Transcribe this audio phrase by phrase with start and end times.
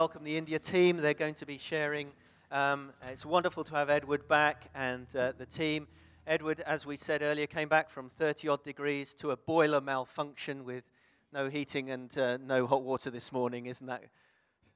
[0.00, 0.98] welcome the India team.
[0.98, 2.12] They're going to be sharing.
[2.52, 5.88] Um, it's wonderful to have Edward back and uh, the team.
[6.24, 10.64] Edward, as we said earlier, came back from 30 odd degrees to a boiler malfunction
[10.64, 10.84] with
[11.32, 13.66] no heating and uh, no hot water this morning.
[13.66, 14.04] Isn't that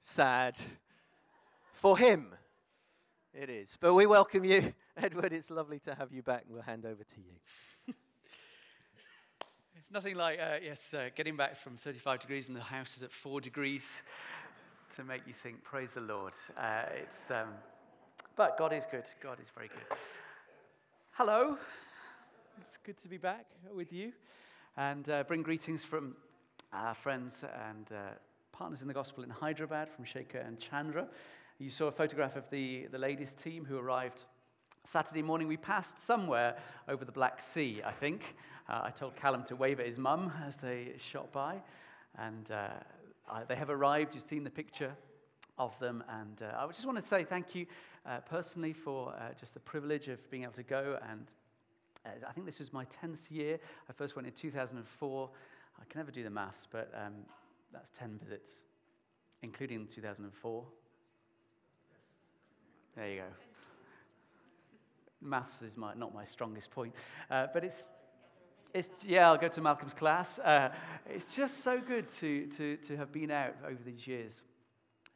[0.00, 0.56] sad?
[1.74, 2.34] For him,
[3.32, 3.78] it is.
[3.80, 5.32] But we welcome you, Edward.
[5.32, 7.94] It's lovely to have you back, and we'll hand over to you.
[9.78, 13.04] It's nothing like, uh, yes, uh, getting back from 35 degrees and the house is
[13.04, 14.02] at 4 degrees
[14.96, 16.34] to make you think, praise the Lord.
[16.54, 17.48] Uh, it's, um,
[18.36, 19.04] but God is good.
[19.22, 19.96] God is very good.
[21.12, 21.56] Hello.
[22.60, 24.12] It's good to be back with you
[24.76, 26.14] and uh, bring greetings from
[26.74, 28.10] our friends and uh,
[28.52, 31.06] partners in the gospel in Hyderabad from Shaker and Chandra.
[31.58, 34.24] You saw a photograph of the, the ladies' team who arrived
[34.84, 35.48] Saturday morning.
[35.48, 36.56] We passed somewhere
[36.86, 38.34] over the Black Sea, I think.
[38.68, 41.62] Uh, I told Callum to wave at his mum as they shot by.
[42.18, 42.50] And
[43.30, 44.14] uh, they have arrived.
[44.14, 44.92] You've seen the picture
[45.58, 46.02] of them.
[46.08, 47.66] And uh, I just want to say thank you
[48.06, 50.98] uh, personally for uh, just the privilege of being able to go.
[51.08, 51.26] And
[52.04, 53.58] uh, I think this is my 10th year.
[53.88, 55.30] I first went in 2004.
[55.80, 57.14] I can never do the maths, but um,
[57.72, 58.62] that's 10 visits,
[59.42, 60.64] including 2004.
[62.94, 63.26] There you go.
[65.20, 66.94] Maths is my, not my strongest point,
[67.30, 67.88] uh, but it's,
[68.74, 70.38] it's, yeah, I'll go to Malcolm's class.
[70.38, 70.70] Uh,
[71.06, 74.42] it's just so good to, to, to have been out over these years,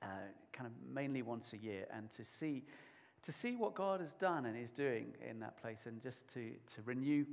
[0.02, 0.06] uh,
[0.52, 2.64] kind of mainly once a year, and to see,
[3.22, 6.50] to see what God has done and is doing in that place, and just to,
[6.74, 7.24] to renew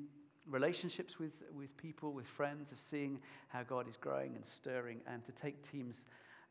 [0.49, 5.23] relationships with, with people, with friends, of seeing how God is growing and stirring, and
[5.25, 6.05] to take teams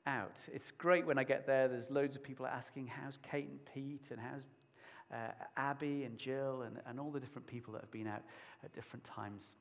[0.06, 0.38] out.
[0.52, 4.10] It's great when I get there, there's loads of people asking, How's Kate and Pete,
[4.10, 4.48] and how's
[5.12, 8.22] uh, Abby and Jill, and, and all the different people that have been out
[8.64, 9.54] at different times.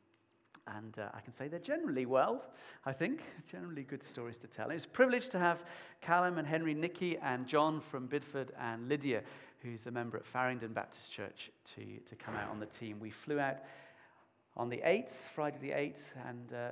[0.67, 2.43] And uh, I can say they're generally well,
[2.85, 4.69] I think, generally good stories to tell.
[4.69, 5.63] It's a privilege to have
[6.01, 9.23] Callum and Henry, Nicky, and John from Bidford, and Lydia,
[9.63, 12.99] who's a member at Farringdon Baptist Church, to, to come out on the team.
[12.99, 13.57] We flew out
[14.55, 16.69] on the 8th, Friday the 8th, and uh,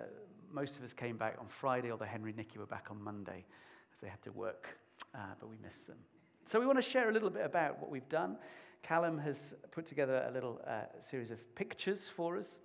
[0.51, 3.45] most of us came back on Friday, although Henry and Nicky were back on Monday
[3.89, 4.77] because they had to work,
[5.15, 5.97] uh, but we missed them.
[6.45, 8.37] So we want to share a little bit about what we've done.
[8.81, 12.59] Callum has put together a little uh, series of pictures for us.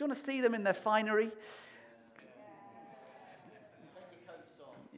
[0.00, 1.30] Do you want to see them in their finery?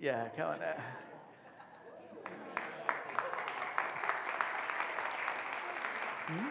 [0.00, 0.62] Yeah, come on.
[0.62, 0.80] Uh,
[6.28, 6.46] hmm?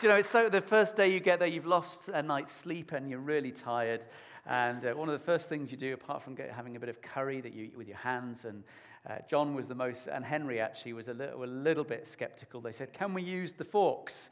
[0.00, 2.52] Do you know, it's so the first day you get there, you've lost a night's
[2.52, 4.04] sleep and you're really tired.
[4.46, 6.88] And uh, one of the first things you do, apart from get, having a bit
[6.88, 8.64] of curry that you eat with your hands, and
[9.08, 12.60] uh, John was the most, and Henry actually was a little, a little bit skeptical.
[12.60, 14.30] They said, Can we use the forks?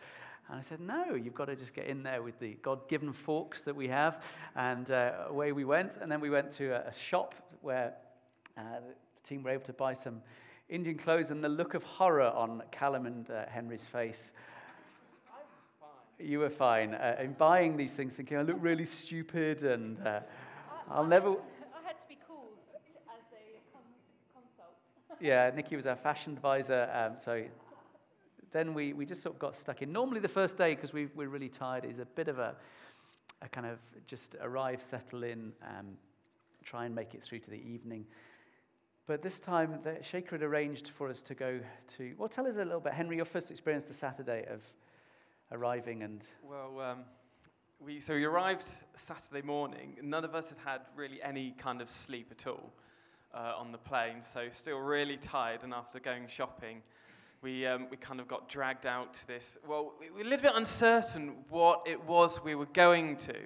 [0.50, 3.12] And I said, No, you've got to just get in there with the God given
[3.12, 4.22] forks that we have.
[4.56, 5.96] And uh, away we went.
[6.00, 7.94] And then we went to a, a shop where
[8.58, 10.20] uh, the team were able to buy some
[10.68, 14.32] Indian clothes, and the look of horror on Callum and uh, Henry's face.
[16.18, 16.94] You were fine.
[16.94, 20.20] Uh, in buying these things, thinking I look really stupid, and uh,
[20.90, 21.30] I'll never.
[21.30, 24.74] I had to be called as a consult.
[25.20, 26.88] Yeah, Nicky was our fashion advisor.
[26.94, 27.42] Um, so
[28.52, 29.92] then we, we just sort of got stuck in.
[29.92, 32.54] Normally, the first day, because we, we're really tired, is a bit of a,
[33.42, 35.96] a kind of just arrive, settle in, um,
[36.64, 38.04] try and make it through to the evening.
[39.06, 41.60] But this time, the Shaker had arranged for us to go
[41.96, 42.14] to.
[42.18, 44.62] Well, tell us a little bit, Henry, your first experience the Saturday of
[45.52, 46.22] arriving and.
[46.42, 46.98] Well, um,
[47.80, 49.96] we, so we arrived Saturday morning.
[50.02, 52.72] None of us had had really any kind of sleep at all
[53.34, 55.62] uh, on the plane, so still really tired.
[55.62, 56.82] And after going shopping,
[57.42, 59.56] we, um, we kind of got dragged out to this.
[59.66, 63.36] Well, we were a little bit uncertain what it was we were going to.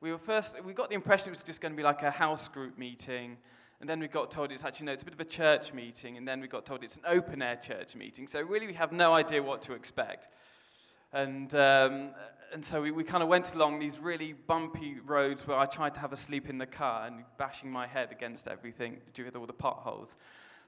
[0.00, 2.10] We were first, we got the impression it was just going to be like a
[2.10, 3.36] house group meeting.
[3.80, 6.16] And then we got told it's actually, no, it's a bit of a church meeting.
[6.16, 8.28] And then we got told it's an open air church meeting.
[8.28, 10.28] So really, we have no idea what to expect.
[11.12, 12.10] And, um,
[12.52, 15.94] and so we, we kind of went along these really bumpy roads where I tried
[15.94, 19.38] to have a sleep in the car and bashing my head against everything due to
[19.38, 20.14] all the potholes.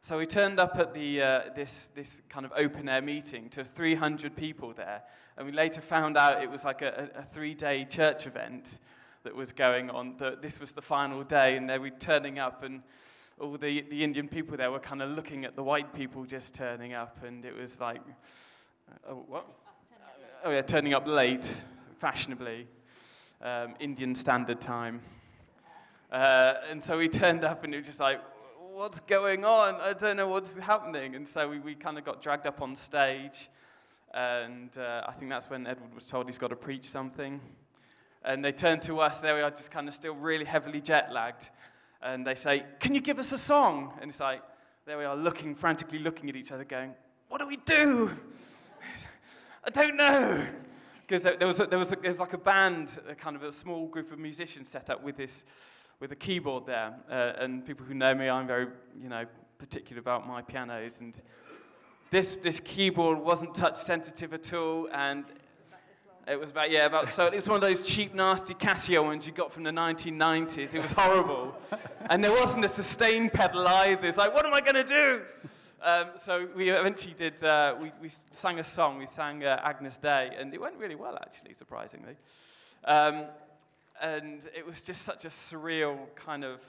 [0.07, 3.65] So we turned up at the, uh, this, this kind of open air meeting to
[3.65, 5.03] 300 people there.
[5.39, 8.81] And we later found out it was like a, a three day church event
[9.23, 10.19] that was going on.
[10.19, 12.83] That this was the final day, and they were turning up, and
[13.41, 16.53] all the, the Indian people there were kind of looking at the white people just
[16.53, 18.03] turning up, and it was like,
[18.91, 19.47] uh, oh, what?
[20.45, 21.51] oh yeah, turning up late,
[21.99, 22.67] fashionably,
[23.41, 25.01] um, Indian Standard Time.
[26.13, 28.21] Uh, and so we turned up and it was just like,
[28.75, 29.77] what's going on?
[29.77, 31.15] I don't know what's happening.
[31.15, 33.49] And so we, we kind of got dragged up on stage.
[34.13, 37.41] And uh, I think that's when Edward was told he's got to preach something.
[38.25, 41.13] And they turned to us, there we are, just kind of still really heavily jet
[41.13, 41.51] lagged.
[42.03, 43.93] and they say, Can you give us a song?
[44.01, 44.43] And it's like,
[44.87, 46.95] there we are, looking, frantically looking at each other, going,
[47.29, 48.11] What do we do?
[49.65, 50.45] I don't know.
[51.07, 53.53] Because there, there, was, there, was there was like a band, a kind of a
[53.53, 55.45] small group of musicians set up with this,
[56.05, 56.95] with a keyboard there.
[57.11, 58.67] Uh, and people who know me, I'm very,
[59.03, 59.25] you know,
[59.57, 61.01] particular about my pianos.
[61.01, 61.15] And
[62.11, 64.87] this, this keyboard wasn't touch sensitive at all.
[64.93, 65.25] And
[66.29, 69.27] it was about, yeah, about, so it was one of those cheap, nasty Casio ones
[69.27, 70.75] you got from the 1990s.
[70.75, 71.57] It was horrible.
[72.11, 74.07] and there wasn't a sustain pedal either.
[74.07, 75.23] It's like, what am I going to do?
[75.83, 79.97] Um, so we eventually did, uh, we, we sang a song, we sang uh, Agnus
[79.97, 82.17] Dei, and it went really well, actually, surprisingly.
[82.85, 83.25] Um,
[84.05, 86.61] and it was just such a surreal kind of,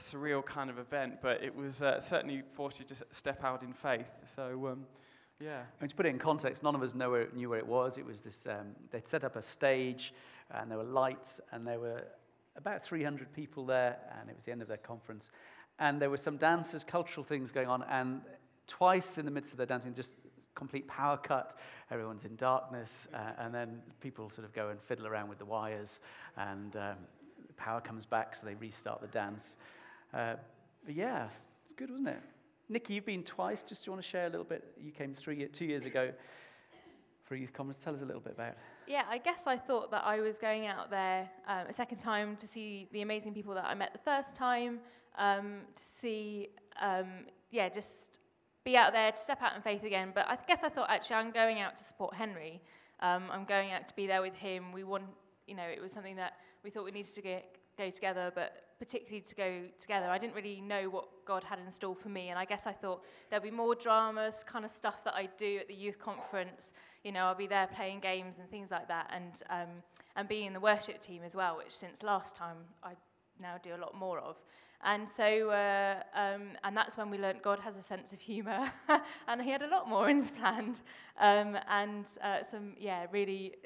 [0.00, 3.72] surreal kind of event, but it was uh, certainly forced you to step out in
[3.72, 4.06] faith.
[4.36, 4.86] So, um,
[5.40, 5.58] yeah.
[5.58, 7.98] I mean, to put it in context, none of us where, knew where it was.
[7.98, 10.14] It was this, um, they'd set up a stage,
[10.52, 12.04] and there were lights, and there were
[12.56, 15.28] about 300 people there, and it was the end of their conference.
[15.80, 18.20] And there were some dances, cultural things going on, and
[18.68, 20.14] twice in the midst of their dancing, just
[20.60, 21.56] complete power cut.
[21.90, 25.44] Everyone's in darkness, uh, and then people sort of go and fiddle around with the
[25.46, 26.00] wires,
[26.36, 26.98] and um,
[27.56, 29.56] power comes back, so they restart the dance.
[30.12, 30.34] Uh,
[30.84, 31.40] but yeah, it's
[31.76, 32.22] good, wasn't it?
[32.68, 33.62] Nicky, you've been twice.
[33.62, 34.62] Just do you want to share a little bit?
[34.78, 36.12] You came three, two years ago
[37.24, 37.82] for youth conference.
[37.82, 38.54] Tell us a little bit about.
[38.86, 42.36] Yeah, I guess I thought that I was going out there um, a second time
[42.36, 44.78] to see the amazing people that I met the first time,
[45.16, 47.06] um, to see, um,
[47.50, 48.19] yeah, just
[48.64, 50.12] be out there, to step out in faith again.
[50.14, 52.60] But I guess I thought actually I'm going out to support Henry.
[53.00, 54.72] Um, I'm going out to be there with him.
[54.72, 55.04] We want,
[55.46, 58.52] you know, it was something that we thought we needed to get, go together, but
[58.78, 60.06] particularly to go together.
[60.06, 62.72] I didn't really know what God had in store for me, and I guess I
[62.72, 66.72] thought there'd be more dramas, kind of stuff that I do at the youth conference.
[67.04, 69.68] You know, I'll be there playing games and things like that, and um,
[70.16, 72.92] and being in the worship team as well, which since last time I
[73.40, 74.36] now do a lot more of.
[74.82, 78.72] And so, uh, um, and that's when we learned God has a sense of humour,
[79.28, 80.74] and He had a lot more in His plan,
[81.18, 83.56] Um, and uh, some, yeah, really,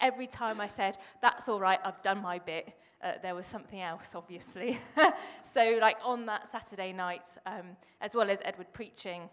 [0.00, 3.80] every time I said, That's all right, I've done my bit, uh, there was something
[3.80, 4.78] else, obviously.
[5.42, 9.28] so, like on that Saturday night, um, as well as Edward preaching,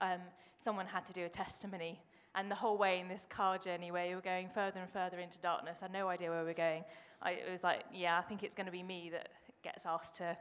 [0.00, 0.20] um,
[0.56, 2.00] someone had to do a testimony.
[2.34, 5.18] And the whole way in this car journey where you were going further and further
[5.18, 6.84] into darkness, I had no idea where we were going.
[7.22, 9.30] I, it was like, yeah, I think it's going to be me that
[9.62, 10.36] gets asked to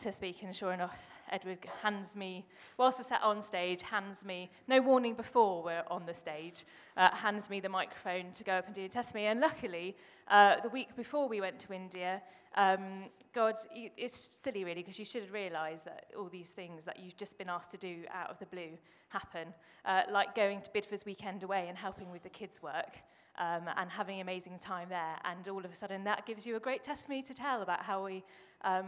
[0.00, 0.98] to speak, and sure enough,
[1.30, 2.44] Edward hands me,
[2.76, 6.64] whilst we're sat on stage, hands me, no warning before we're on the stage,
[6.96, 9.26] uh, hands me the microphone to go up and do a testimony.
[9.26, 9.96] And luckily,
[10.28, 12.22] uh, the week before we went to India,
[12.56, 13.04] um,
[13.34, 17.16] God, it's silly really, because you should have realised that all these things that you've
[17.16, 18.78] just been asked to do out of the blue
[19.08, 19.48] happen,
[19.84, 22.96] uh, like going to Bidford's weekend away and helping with the kids' work.
[23.38, 26.56] Um, and having an amazing time there, and all of a sudden that gives you
[26.56, 28.24] a great testimony to tell about how we
[28.62, 28.86] um,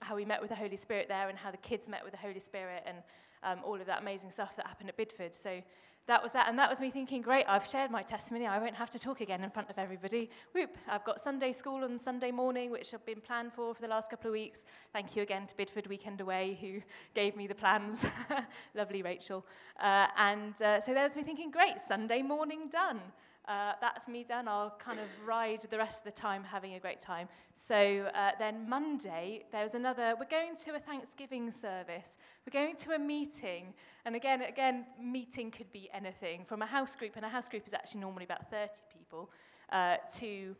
[0.00, 2.18] how we met with the Holy Spirit there and how the kids met with the
[2.18, 2.98] Holy Spirit and
[3.42, 5.36] um, all of that amazing stuff that happened at Bidford.
[5.36, 5.62] So
[6.06, 6.48] that was that.
[6.48, 8.46] And that was me thinking, great, I've shared my testimony.
[8.46, 10.30] I won't have to talk again in front of everybody.
[10.54, 13.88] Whoop, I've got Sunday school on Sunday morning, which I've been planned for for the
[13.88, 14.64] last couple of weeks.
[14.92, 16.82] Thank you again to Bidford Weekend Away, who
[17.14, 18.04] gave me the plans.
[18.74, 19.46] Lovely Rachel.
[19.80, 23.00] Uh, and uh, so there's me thinking, great, Sunday morning done.
[23.46, 24.48] Uh, that's me done.
[24.48, 27.28] I'll kind of ride the rest of the time having a great time.
[27.54, 32.16] So uh, then Monday, there's another, we're going to a Thanksgiving service.
[32.46, 33.74] We're going to a meeting.
[34.06, 37.66] And again, again, meeting could be anything from a house group, and a house group
[37.66, 39.30] is actually normally about 30 people,
[39.70, 40.56] uh, to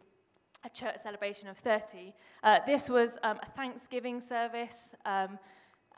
[0.65, 2.13] a church celebration of 30.
[2.43, 4.95] Uh, this was um, a Thanksgiving service.
[5.07, 5.39] Um,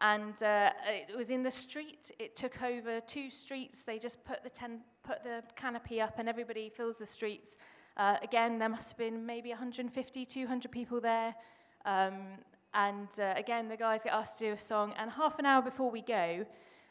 [0.00, 2.10] and uh, it was in the street.
[2.18, 3.82] It took over two streets.
[3.82, 7.56] They just put the, ten, put the canopy up, and everybody fills the streets.
[7.96, 11.34] Uh, again, there must have been maybe 150, 200 people there.
[11.86, 12.18] Um,
[12.74, 14.92] and uh, again, the guys get asked to do a song.
[14.98, 16.44] And half an hour before we go,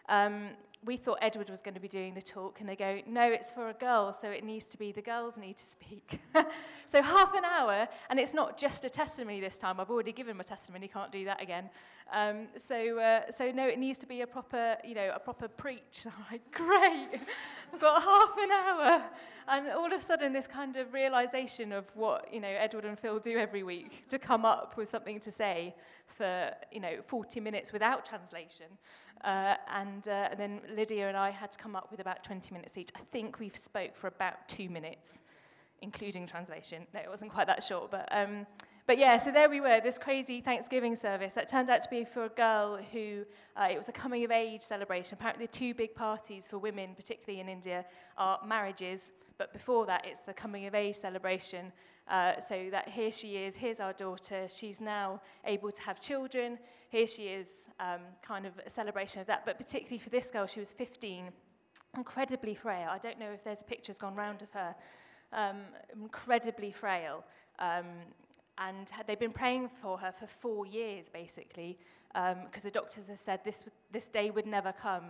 [0.09, 0.49] um,
[0.85, 3.51] we thought Edward was going to be doing the talk, and they go, No, it's
[3.51, 6.19] for a girl, so it needs to be the girls need to speak.
[6.85, 9.79] so half an hour, and it's not just a testimony this time.
[9.79, 11.69] I've already given my testimony, can't do that again.
[12.13, 15.47] Um, so, uh, so no, it needs to be a proper, you know, a proper
[15.47, 16.05] preach.
[16.05, 17.19] I'm like, Great,
[17.73, 19.03] I've got half an hour.
[19.47, 22.97] And all of a sudden, this kind of realization of what, you know, Edward and
[22.97, 25.75] Phil do every week to come up with something to say
[26.07, 28.65] for, you know, 40 minutes without translation.
[29.23, 32.53] Uh, and, uh, and then Lydia and I had to come up with about 20
[32.53, 32.89] minutes each.
[32.95, 35.21] I think we've spoke for about two minutes,
[35.81, 36.85] including translation.
[36.93, 38.07] No, it wasn't quite that short, but...
[38.11, 38.45] Um,
[38.87, 42.05] but yeah, so there we were, this crazy Thanksgiving service that turned out to be
[42.05, 43.23] for a girl who,
[43.59, 45.17] uh, it was a coming of age celebration.
[45.19, 47.83] Apparently, two big parties for women, particularly in India,
[48.15, 51.71] are marriages, but before that, it's the coming of age celebration.
[52.07, 56.59] Uh, so that here she is, here's our daughter, she's now able to have children,
[56.89, 57.47] here she is,
[57.79, 59.43] um, kind of a celebration of that.
[59.43, 61.29] But particularly for this girl, she was 15,
[61.97, 62.89] incredibly frail.
[62.91, 64.75] I don't know if there's pictures gone round of her.
[65.33, 65.61] Um,
[65.99, 67.23] incredibly frail.
[67.59, 67.85] Um,
[68.57, 71.77] and they've been praying for her for four years, basically,
[72.13, 75.05] because um, the doctors have said this, this day would never come,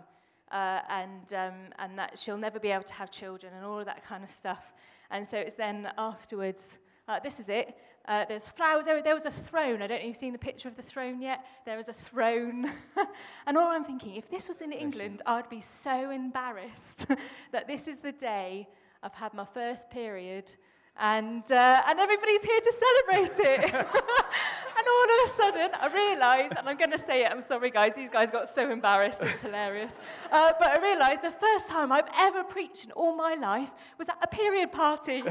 [0.51, 3.85] uh, and, um, and that she'll never be able to have children, and all of
[3.85, 4.73] that kind of stuff.
[5.11, 7.77] And so it's then afterwards, uh, this is it.
[8.07, 8.85] Uh, there's flowers.
[8.85, 9.81] There, there was a throne.
[9.81, 11.45] I don't know if you've seen the picture of the throne yet.
[11.65, 12.71] There was a throne.
[13.47, 17.07] and all I'm thinking, if this was in England, I'd be so embarrassed
[17.51, 18.67] that this is the day
[19.01, 20.51] I've had my first period
[20.97, 23.73] and, uh, and everybody's here to celebrate it.
[23.73, 27.69] and all of a sudden, I realise, and I'm going to say it, I'm sorry,
[27.69, 29.93] guys, these guys got so embarrassed, it's hilarious.
[30.31, 34.07] Uh, but I realised the first time I've ever preached in all my life was
[34.07, 35.23] at a period party.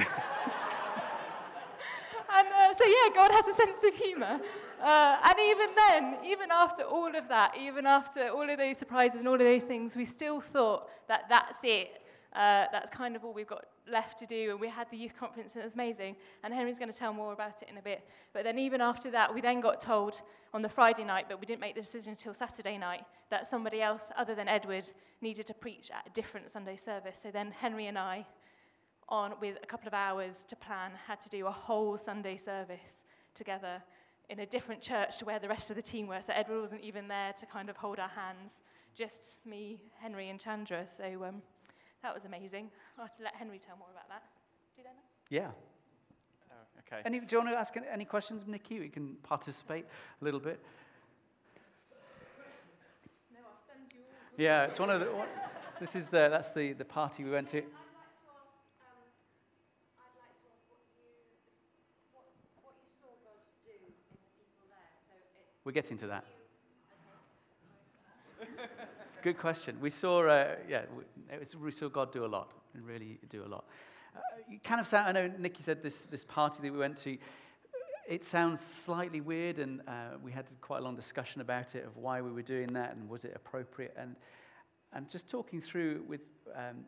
[2.34, 4.40] And uh, so, yeah, God has a sense of humour.
[4.82, 9.18] Uh, and even then, even after all of that, even after all of those surprises
[9.18, 12.02] and all of those things, we still thought that that's it.
[12.34, 14.50] Uh, that's kind of all we've got left to do.
[14.50, 16.16] And we had the youth conference, and it was amazing.
[16.42, 18.06] And Henry's going to tell more about it in a bit.
[18.32, 20.20] But then, even after that, we then got told
[20.52, 23.80] on the Friday night, but we didn't make the decision until Saturday night, that somebody
[23.80, 27.18] else other than Edward needed to preach at a different Sunday service.
[27.22, 28.26] So then, Henry and I,
[29.08, 33.02] on with a couple of hours to plan, had to do a whole Sunday service
[33.34, 33.82] together
[34.30, 36.22] in a different church to where the rest of the team were.
[36.22, 38.60] So Edward wasn't even there to kind of hold our hands,
[38.94, 40.86] just me, Henry, and Chandra.
[40.96, 41.42] So um,
[42.02, 42.70] that was amazing.
[42.98, 44.22] I'll have to let Henry tell more about that.
[44.76, 45.02] Do that now?
[45.30, 45.50] Yeah.
[46.50, 46.54] Oh,
[46.86, 47.02] okay.
[47.04, 48.80] Any, do you want to ask any questions, Nicky?
[48.80, 49.84] We can participate
[50.20, 50.60] a little bit.
[53.32, 54.34] No, I'll send you all.
[54.36, 55.06] Yeah, it's one of the.
[55.06, 55.28] What,
[55.80, 57.62] this is uh, that's the, the party we went to.
[65.64, 66.24] We're getting to that.
[69.22, 69.78] Good question.
[69.80, 70.82] We saw, uh, yeah,
[71.58, 73.64] we saw God do a lot, and really do a lot.
[74.14, 74.20] Uh,
[74.62, 77.16] kind of sound, I know Nicky said this, this party that we went to,
[78.06, 81.96] it sounds slightly weird, and uh, we had quite a long discussion about it of
[81.96, 83.94] why we were doing that and was it appropriate.
[83.96, 84.16] And,
[84.92, 86.20] and just talking through with,
[86.54, 86.84] um,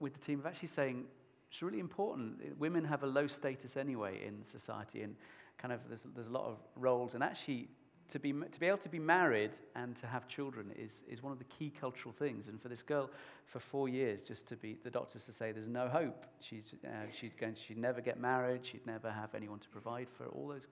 [0.00, 1.04] with the team of actually saying
[1.48, 2.58] it's really important.
[2.58, 5.14] Women have a low status anyway in society, and
[5.58, 7.68] kind of there's, there's a lot of roles, and actually
[8.10, 11.32] to be, to be able to be married and to have children is, is one
[11.32, 12.48] of the key cultural things.
[12.48, 13.10] And for this girl,
[13.46, 16.24] for four years, just to be the doctors to say there's no hope.
[16.40, 18.64] She's, uh, she'd, going, she'd never get married.
[18.64, 20.68] She'd never have anyone to provide for all those.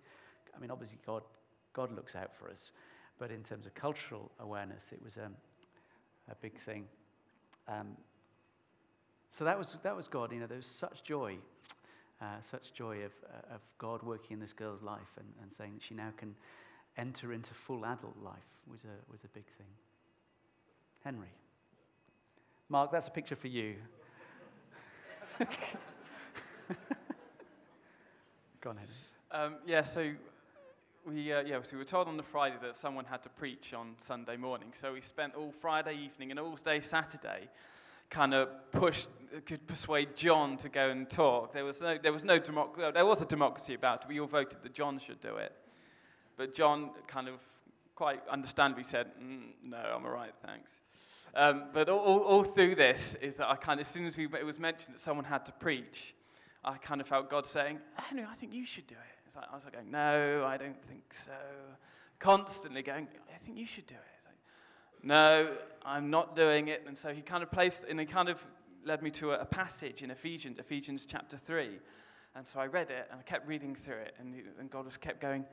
[0.54, 1.22] I mean, obviously, God,
[1.74, 2.72] God looks out for us.
[3.18, 5.34] But in terms of cultural awareness, it was um,
[6.30, 6.84] a big thing.
[7.68, 7.96] Um,
[9.30, 10.32] so that was, that was God.
[10.32, 11.36] You know, there was such joy,
[12.22, 15.74] uh, such joy of, uh, of God working in this girl's life and, and saying
[15.74, 16.34] that she now can
[16.98, 18.34] enter into full adult life
[18.70, 19.66] was a, was a big thing.
[21.04, 21.28] Henry.
[22.68, 23.76] Mark, that's a picture for you.
[28.60, 28.94] Go on, Henry.
[29.30, 30.12] Um, yeah, so
[31.06, 33.72] we, uh, yeah, so we were told on the Friday that someone had to preach
[33.72, 34.72] on Sunday morning.
[34.72, 37.48] So we spent all Friday evening and all day Saturday
[38.10, 39.08] kind of pushed,
[39.46, 41.52] could persuade John to go and talk.
[41.52, 42.90] There was no, there was no democracy.
[42.92, 44.08] There was a democracy about it.
[44.08, 45.52] We all voted that John should do it.
[46.36, 47.40] But John kind of
[47.94, 50.70] quite understandably said, mm, No, I'm all right, thanks.
[51.34, 54.16] Um, but all, all, all, through this is that I kind of, as soon as
[54.16, 56.14] we, it was mentioned that someone had to preach,
[56.64, 59.36] I kind of felt God saying, Henry, I think you should do it.
[59.36, 61.32] Like, I was like going, No, I don't think so.
[62.18, 64.24] Constantly going, I think you should do it.
[64.24, 64.36] Like,
[65.02, 65.52] no,
[65.84, 66.84] I'm not doing it.
[66.86, 68.44] And so he kind of placed, and he kind of
[68.84, 71.78] led me to a, a passage in Ephesians, Ephesians chapter 3.
[72.34, 74.96] And so I read it and I kept reading through it, and, and God was
[74.96, 75.44] kept going,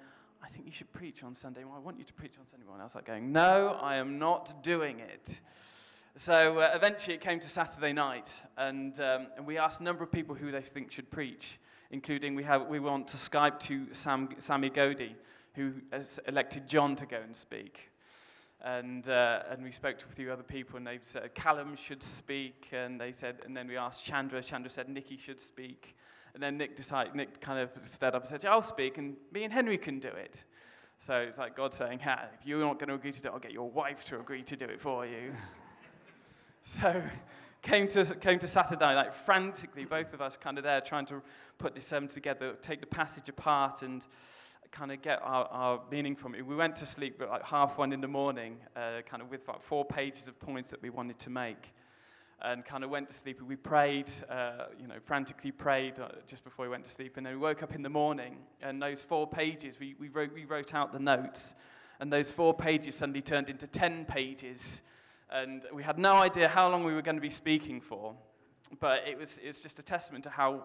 [0.44, 1.82] I think you should preach on Sunday morning.
[1.82, 2.82] I want you to preach on Sunday morning.
[2.82, 5.40] I was like going, no, I am not doing it.
[6.18, 10.04] So uh, eventually it came to Saturday night, and, um, and we asked a number
[10.04, 11.60] of people who they think should preach,
[11.92, 15.16] including we, have, we want to Skype to Sam, Sammy Gody,
[15.56, 17.80] who has elected John to go and speak.
[18.62, 22.04] And, uh, and we spoke to a few other people, and they said Callum should
[22.04, 24.44] speak, and they said, and then we asked Chandra.
[24.44, 25.96] Chandra said Nicky should speak.
[26.34, 29.16] And then Nick decided, Nick kind of stood up and said, yeah, I'll speak, and
[29.32, 30.44] me and Henry can do it.
[31.06, 33.32] So it's like God saying, hey, if you're not going to agree to do it,
[33.32, 35.34] I'll get your wife to agree to do it for you.
[36.82, 37.02] so
[37.62, 41.22] came to, came to Saturday, like frantically, both of us kind of there trying to
[41.58, 44.04] put this sermon together, take the passage apart and
[44.72, 46.46] kind of get our, our meaning from it.
[46.46, 49.44] We went to sleep at like half one in the morning, uh, kind of with
[49.44, 51.72] about four pages of points that we wanted to make.
[52.42, 53.42] And kind of went to sleep.
[53.42, 57.18] We prayed, uh, you know, frantically prayed uh, just before we went to sleep.
[57.18, 60.34] And then we woke up in the morning, and those four pages, we, we, wrote,
[60.34, 61.54] we wrote out the notes,
[62.00, 64.82] and those four pages suddenly turned into 10 pages.
[65.32, 68.14] And we had no idea how long we were going to be speaking for,
[68.80, 70.64] but it was, it was just a testament to how,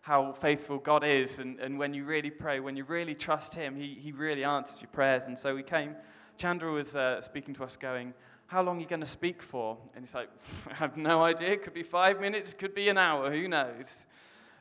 [0.00, 1.38] how faithful God is.
[1.38, 4.80] And, and when you really pray, when you really trust Him, He, he really answers
[4.80, 5.24] your prayers.
[5.26, 5.94] And so we came,
[6.36, 8.14] Chandra was uh, speaking to us, going,
[8.50, 9.78] how long are you going to speak for?
[9.94, 10.28] And he's like,
[10.70, 11.52] I have no idea.
[11.52, 13.86] It could be five minutes, it could be an hour, who knows?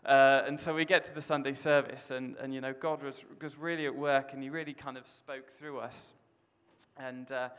[0.05, 3.15] Uh, and so we get to the Sunday service, and, and you know, God was,
[3.41, 6.13] was really at work, and he really kind of spoke through us.
[6.97, 7.49] And uh,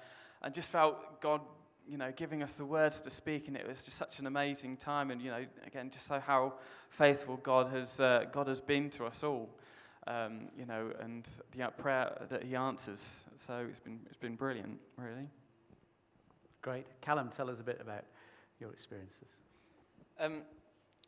[0.41, 1.41] I just felt God,
[1.89, 4.77] you know, giving us the words to speak, and it was just such an amazing
[4.77, 5.11] time.
[5.11, 6.55] And, you know, again, just so how
[6.91, 9.51] faithful God has, uh, God has been to us all.
[10.07, 13.05] Um, you know, and the prayer that he answers.
[13.47, 15.29] So it's been, it's been brilliant, really.
[16.63, 16.87] Great.
[17.01, 18.05] Callum, tell us a bit about
[18.61, 19.41] your experiences.
[20.19, 20.43] Um,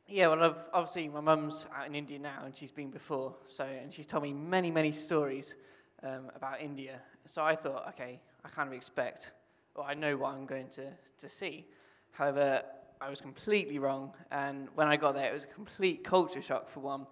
[0.09, 3.35] yeah, well, I've, obviously, my mum's out in India now, and she's been before.
[3.47, 5.55] So, and she's told me many, many stories
[6.03, 7.01] um, about India.
[7.27, 9.33] So I thought, okay, I kind of expect,
[9.75, 10.87] or I know what I'm going to,
[11.19, 11.67] to see.
[12.13, 12.63] However,
[13.01, 16.71] I was completely wrong, and when I got there, it was a complete culture shock
[16.71, 17.07] for one.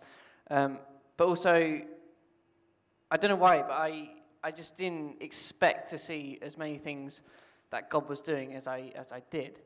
[0.51, 0.79] Um,
[1.19, 1.83] but also,
[3.11, 4.11] I don't know why, but I,
[4.43, 7.21] I just didn't expect to see as many things
[7.71, 9.59] that God was doing as I, as I did.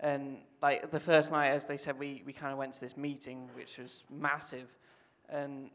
[0.00, 2.96] And like the first night, as they said, we, we kind of went to this
[2.96, 4.68] meeting, which was massive.
[5.28, 5.70] And,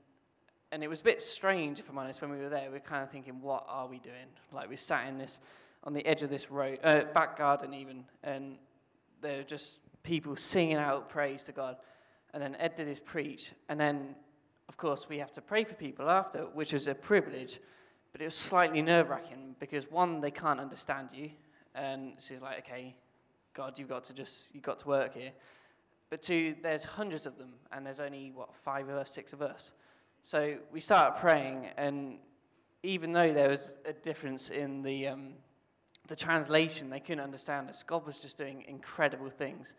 [0.72, 2.66] and it was a bit strange, if I'm honest, when we were there.
[2.68, 4.28] We were kind of thinking, what are we doing?
[4.52, 5.40] Like we sat in this,
[5.84, 8.58] on the edge of this road, uh, back garden even, and
[9.22, 11.78] there were just people singing out praise to God.
[12.34, 13.52] And then Ed did his preach.
[13.70, 14.16] And then,
[14.68, 17.60] of course, we have to pray for people after, which was a privilege.
[18.12, 21.32] But it was slightly nerve wracking because, one, they can't understand you.
[21.80, 22.96] And she's like, okay,
[23.54, 25.32] God, you've got to just, you've got to work here.
[26.10, 29.42] But two, there's hundreds of them, and there's only, what, five of us, six of
[29.42, 29.72] us.
[30.24, 32.18] So we started praying, and
[32.84, 35.34] even though there was a difference in the, um,
[36.08, 37.84] the translation, they couldn't understand us.
[37.84, 39.74] God was just doing incredible things.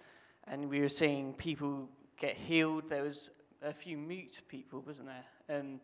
[0.46, 2.84] And we were seeing people get healed.
[2.88, 3.30] There was
[3.62, 5.58] a few mute people, wasn't there?
[5.58, 5.80] And,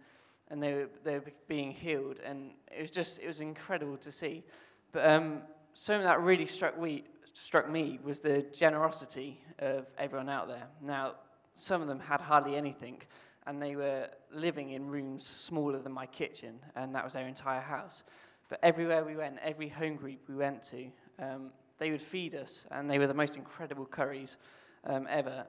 [0.49, 2.17] and they, were, they were being healed.
[2.25, 4.45] And it was just, it was incredible to see.
[4.93, 5.43] But um,
[5.77, 10.67] something that really struck me, struck me was the generosity of everyone out there.
[10.83, 11.17] Now,
[11.55, 13.03] some of them had hardly anything,
[13.47, 17.61] and they were living in rooms smaller than my kitchen, and that was their entire
[17.61, 18.05] house.
[18.49, 20.87] But everywhere we went, every home group we went to,
[21.19, 24.39] um, they would feed us, and they were the most incredible curries
[24.85, 25.47] um, ever.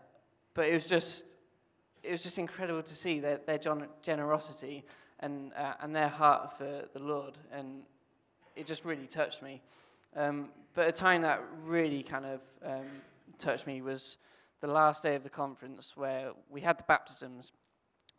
[0.53, 1.23] But it was just,
[2.03, 3.59] it was just incredible to see their, their
[4.01, 4.83] generosity
[5.21, 7.83] and, uh, and their heart for the Lord, and
[8.57, 9.61] it just really touched me.
[10.15, 12.85] Um, but a time that really kind of um,
[13.37, 14.17] touched me was
[14.61, 17.51] the last day of the conference where we had the baptisms.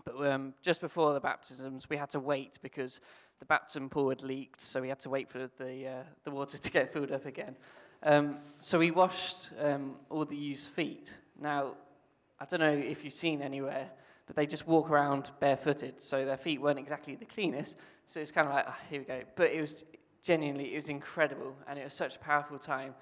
[0.05, 3.01] But um, just before the baptisms, we had to wait because
[3.38, 6.59] the baptism pool had leaked, so we had to wait for the, uh, the water
[6.59, 7.57] to get filled up again.
[8.03, 11.12] Um, so we washed um, all the youth's feet.
[11.40, 11.74] Now,
[12.40, 13.88] I don't know if you've seen anywhere,
[14.27, 17.77] but they just walk around barefooted, so their feet weren't exactly the cleanest.
[18.07, 19.22] So it's kind of like, oh, here we go.
[19.35, 19.85] But it was
[20.28, 22.94] genuinely, it was incredible, and it was such a powerful time.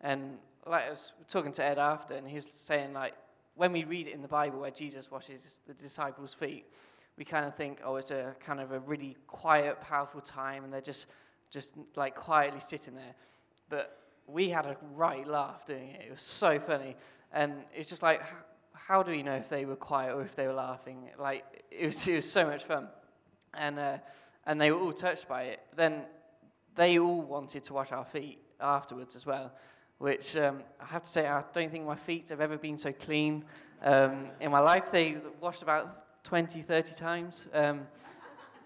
[0.00, 3.14] And like I was talking to Ed after, and he was saying like,
[3.56, 6.66] when we read it in the Bible where Jesus washes the disciples' feet,
[7.16, 10.72] we kind of think, oh, it's a kind of a really quiet, powerful time, and
[10.72, 11.06] they're just,
[11.50, 13.14] just like quietly sitting there.
[13.68, 16.04] But we had a right laugh doing it.
[16.06, 16.94] It was so funny,
[17.32, 18.22] and it's just like,
[18.72, 21.10] how do we know if they were quiet or if they were laughing?
[21.18, 22.86] Like it was, it was so much fun,
[23.54, 23.98] and uh,
[24.46, 25.60] and they were all touched by it.
[25.74, 26.04] Then
[26.78, 29.52] they all wanted to wash our feet afterwards as well,
[29.98, 32.92] which um, I have to say, I don't think my feet have ever been so
[32.92, 33.44] clean
[33.82, 34.84] um, in my life.
[34.92, 37.46] They washed about 20, 30 times.
[37.52, 37.80] Um,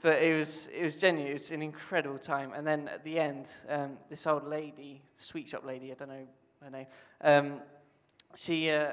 [0.03, 1.31] but it was, it was genuine.
[1.31, 2.53] It was an incredible time.
[2.55, 6.27] And then at the end, um, this old lady, sweet shop lady, I don't know
[6.63, 6.87] her name,
[7.23, 7.61] um,
[8.37, 8.91] she, uh,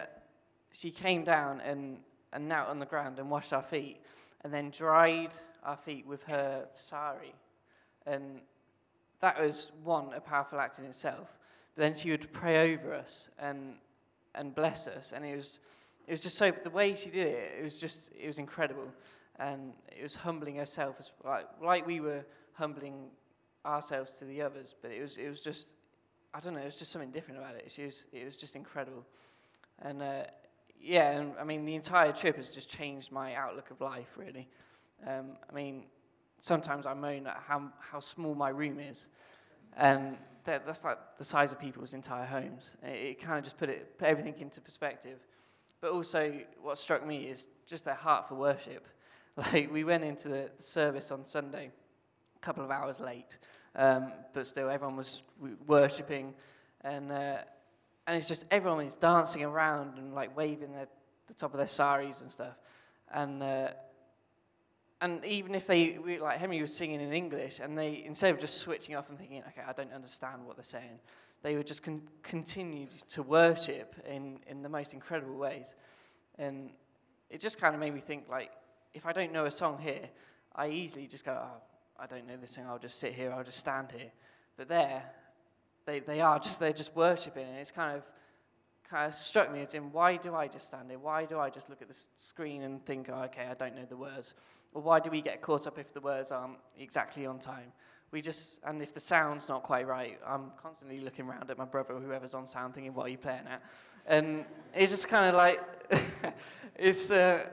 [0.72, 1.98] she came down and,
[2.32, 4.02] and knelt on the ground and washed our feet
[4.44, 5.32] and then dried
[5.64, 7.34] our feet with her sari.
[8.06, 8.42] And
[9.22, 11.28] that was one, a powerful act in itself.
[11.76, 13.76] But then she would pray over us and,
[14.36, 15.12] and bless us.
[15.14, 15.60] And it was,
[16.08, 18.88] it was just so, the way she did it, it was just, it was incredible.
[19.40, 23.08] And it was humbling herself, as, like, like we were humbling
[23.66, 24.76] ourselves to the others.
[24.82, 25.68] But it was, it was just,
[26.34, 27.72] I don't know, it was just something different about it.
[27.72, 29.06] She was, it was just incredible.
[29.82, 30.24] And uh,
[30.82, 34.48] yeah, and I mean, the entire trip has just changed my outlook of life, really.
[35.08, 35.84] Um, I mean,
[36.42, 39.08] sometimes I moan at how, how small my room is.
[39.78, 42.72] And that, that's like the size of people's entire homes.
[42.84, 45.20] It, it kind of just put it put everything into perspective.
[45.82, 48.88] But also, what struck me is just their heart for worship.
[49.38, 51.72] Like we went into the service on Sunday,
[52.36, 53.38] a couple of hours late,
[53.74, 55.22] um, but still everyone was
[55.66, 56.34] worshiping,
[56.82, 57.38] and uh,
[58.06, 60.90] and it's just everyone is dancing around and like waving their,
[61.28, 62.56] the top of their saris and stuff,
[63.14, 63.42] and.
[63.42, 63.68] Uh,
[65.02, 68.58] and even if they like Henry was singing in English, and they instead of just
[68.58, 71.00] switching off and thinking, okay, I don't understand what they're saying,
[71.42, 75.74] they would just con- continue to worship in in the most incredible ways,
[76.38, 76.72] and
[77.30, 78.52] it just kind of made me think like,
[78.94, 80.10] if I don't know a song here,
[80.56, 81.62] I easily just go, oh,
[81.98, 84.12] I don't know this song, I'll just sit here, I'll just stand here,
[84.58, 85.04] but there,
[85.86, 88.04] they they are just they're just worshiping, and it's kind of
[88.90, 91.00] kind of struck me as in why do I just stand here?
[91.00, 93.86] Why do I just look at the screen and think, oh, okay, I don't know
[93.88, 94.34] the words?
[94.74, 97.72] Or why do we get caught up if the words aren't exactly on time?
[98.12, 101.66] We just, and if the sound's not quite right, I'm constantly looking around at my
[101.66, 103.62] brother or whoever's on sound thinking, what are you playing at?
[104.08, 105.60] And it's just kind of like,
[106.76, 107.46] it's, uh,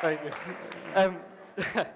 [0.00, 0.30] Thank you.
[0.96, 1.18] Um,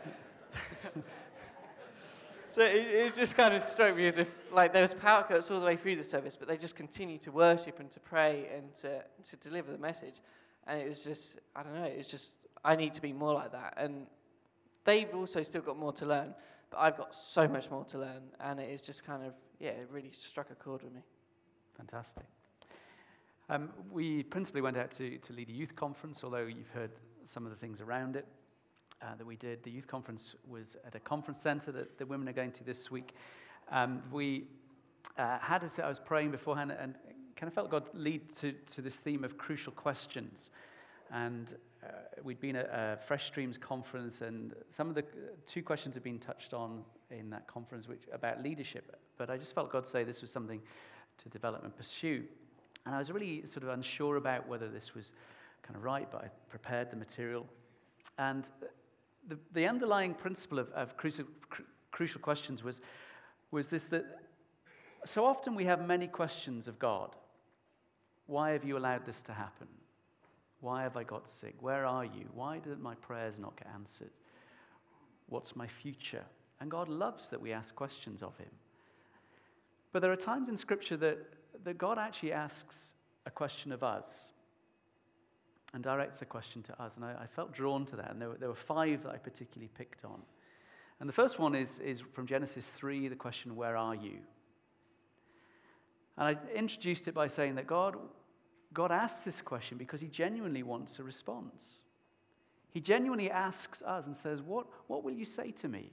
[2.55, 5.51] so it, it, just kind of struck me as if like there was power cuts
[5.51, 8.49] all the way through the service, but they just continued to worship and to pray
[8.55, 10.15] and to, to deliver the message.
[10.69, 13.35] And it was just, I don't know, it was just, I need to be more
[13.35, 13.75] like that.
[13.77, 14.07] And
[14.85, 16.33] they've also still got more to learn,
[16.71, 18.23] but I've got so much more to learn.
[18.39, 21.01] And it is just kind of, yeah, it really struck a chord with me.
[21.77, 22.25] Fantastic.
[23.51, 26.93] Um, we principally went out to, to lead a youth conference, although you've heard
[27.25, 28.27] some of the things around it
[29.03, 29.63] uh, that we did.
[29.63, 32.91] The youth conference was at a conference center that the women are going to this
[32.91, 33.15] week.
[33.71, 34.45] Um, we
[35.19, 36.95] uh, had th- I was praying beforehand and
[37.37, 40.51] kind of felt God lead to, to this theme of crucial questions.
[41.13, 41.89] And uh,
[42.23, 45.05] we'd been at a Fresh Streams conference, and some of the
[45.47, 48.97] two questions have been touched on in that conference which, about leadership.
[49.19, 50.61] But I just felt God say this was something
[51.23, 52.25] to develop and pursue.
[52.87, 55.13] And I was really sort of unsure about whether this was
[55.63, 57.47] kind of right, but I prepared the material.
[58.19, 58.49] And
[59.29, 62.81] the, the underlying principle of, of crucial, cr- crucial questions was,
[63.51, 64.05] was this that
[65.05, 67.15] so often we have many questions of God.
[68.27, 69.69] Why have you allowed this to happen?
[70.61, 71.57] Why have I got sick?
[71.61, 72.27] Where are you?
[72.33, 74.11] Why did my prayers not get answered?
[75.29, 76.25] What's my future?
[76.61, 78.51] And God loves that we ask questions of Him.
[79.93, 81.19] But there are times in Scripture that,
[81.65, 82.95] that God actually asks
[83.27, 84.31] a question of us
[85.75, 86.97] and directs a question to us.
[86.97, 88.11] And I, I felt drawn to that.
[88.13, 90.23] And there were, there were five that I particularly picked on.
[91.01, 94.19] And the first one is, is from Genesis 3, the question, Where are you?
[96.17, 97.97] And I introduced it by saying that God,
[98.73, 101.81] God asks this question because he genuinely wants a response.
[102.71, 105.91] He genuinely asks us and says, What, what will you say to me?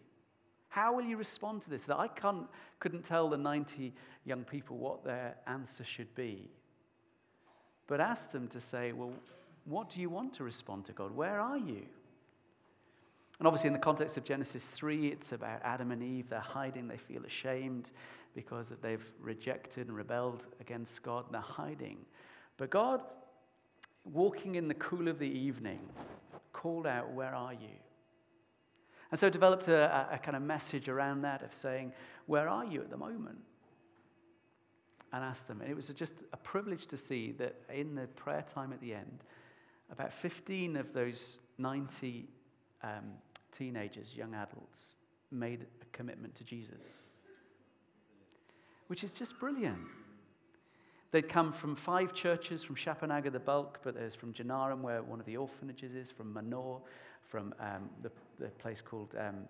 [0.69, 1.85] How will you respond to this?
[1.85, 2.45] That I can't,
[2.79, 3.93] couldn't tell the 90
[4.25, 6.51] young people what their answer should be.
[7.87, 9.13] But ask them to say, Well,
[9.65, 11.11] what do you want to respond to God?
[11.11, 11.85] Where are you?
[13.39, 16.29] And obviously, in the context of Genesis 3, it's about Adam and Eve.
[16.29, 17.91] They're hiding, they feel ashamed
[18.35, 21.97] because they've rejected and rebelled against God, and they're hiding.
[22.57, 23.01] But God,
[24.05, 25.79] walking in the cool of the evening,
[26.53, 27.79] called out, Where are you?
[29.09, 31.91] And so developed a, a, kind of message around that of saying,
[32.27, 33.39] Where are you at the moment?
[35.11, 35.61] And asked them.
[35.61, 38.93] And it was just a privilege to see that in the prayer time at the
[38.93, 39.23] end,
[39.91, 42.27] about 15 of those 90
[42.83, 42.89] um,
[43.51, 44.95] teenagers, young adults,
[45.31, 47.03] made a commitment to Jesus,
[48.87, 49.77] which is just brilliant.
[51.11, 55.19] They'd come from five churches, from Shapanaga, the bulk, but there's from Janaram, where one
[55.19, 56.77] of the orphanages is, from Manor,
[57.27, 59.47] from um, the, the, place called um,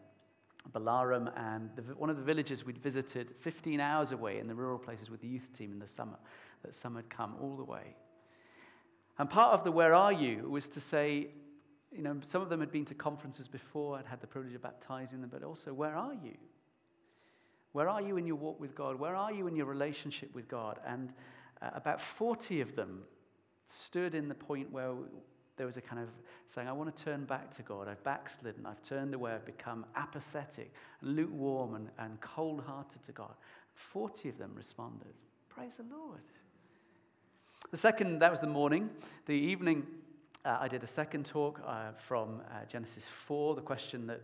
[0.74, 4.80] Balaram, and the, one of the villages we'd visited 15 hours away in the rural
[4.80, 6.18] places with the youth team in the summer,
[6.64, 7.96] that some had come all the way.
[9.20, 11.28] And part of the where are you was to say,
[11.92, 14.62] you know, some of them had been to conferences before, I'd had the privilege of
[14.62, 16.38] baptizing them, but also, where are you?
[17.74, 19.00] Where are you in your walk with God?
[19.00, 20.80] Where are you in your relationship with God?
[20.86, 21.14] And
[21.62, 23.04] uh, about 40 of them
[23.70, 24.94] stood in the point where
[25.58, 26.10] there was a kind of
[26.48, 27.88] saying, I want to turn back to God.
[27.88, 28.66] I've backslidden.
[28.66, 29.34] I've turned away.
[29.34, 33.34] I've become apathetic, lukewarm, and, and cold hearted to God.
[33.74, 35.14] 40 of them responded.
[35.50, 36.22] Praise the Lord.
[37.70, 38.90] The second, that was the morning.
[39.28, 39.86] The evening,
[40.44, 44.22] uh, I did a second talk uh, from uh, Genesis 4, the question that,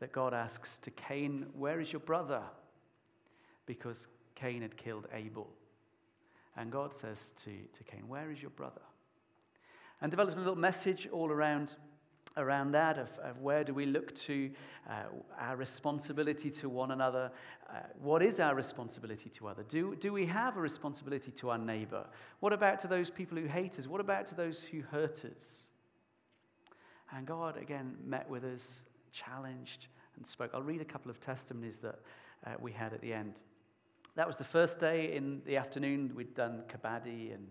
[0.00, 2.42] that God asks to Cain, Where is your brother?
[3.66, 5.48] Because Cain had killed Abel.
[6.56, 8.80] And God says to, to Cain, Where is your brother?
[10.00, 11.76] And developed a little message all around
[12.36, 14.50] around that of, of, where do we look to
[14.88, 14.92] uh,
[15.40, 17.30] our responsibility to one another?
[17.68, 19.64] Uh, what is our responsibility to other?
[19.68, 22.06] Do, do we have a responsibility to our neighbor?
[22.40, 23.86] What about to those people who hate us?
[23.86, 25.64] What about to those who hurt us?
[27.12, 29.86] And god again met with us challenged
[30.16, 30.50] and spoke.
[30.52, 31.98] I'll read a couple of testimonies that
[32.46, 33.40] uh, we had at the end.
[34.14, 36.12] That was the first day in the afternoon.
[36.14, 37.48] We'd done kabaddi and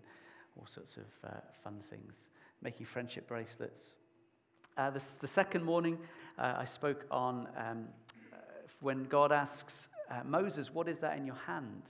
[0.57, 2.29] all sorts of uh, fun things
[2.61, 3.95] making friendship bracelets
[4.77, 5.97] uh, this, the second morning,
[6.37, 7.87] uh, I spoke on um,
[8.31, 8.37] uh,
[8.79, 11.83] when God asks uh, Moses, What is that in your hand?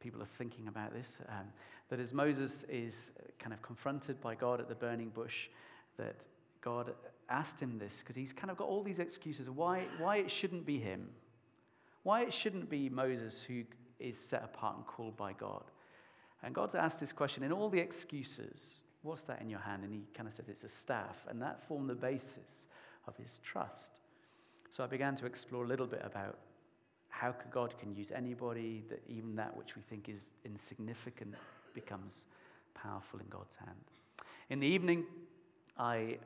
[0.00, 1.18] People are thinking about this.
[1.28, 1.46] Um,
[1.88, 5.48] that as Moses is kind of confronted by God at the burning bush,
[5.98, 6.26] that
[6.60, 6.94] God
[7.28, 10.66] asked him this because he's kind of got all these excuses why, why it shouldn't
[10.66, 11.08] be him,
[12.02, 13.62] why it shouldn't be Moses who
[14.00, 15.64] is set apart and called by God.
[16.42, 19.84] And God's asked this question in all the excuses What's that in your hand?
[19.84, 21.16] And he kind of says, It's a staff.
[21.28, 22.66] And that formed the basis
[23.06, 24.00] of his trust.
[24.70, 26.38] So I began to explore a little bit about
[27.08, 31.34] how God can use anybody, that even that which we think is insignificant
[31.72, 32.26] becomes
[32.74, 33.78] powerful in God's hand.
[34.50, 35.04] In the evening,
[35.78, 36.18] I